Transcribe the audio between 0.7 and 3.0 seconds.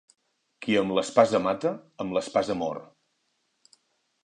amb l'espasa mata, amb l'espasa mor.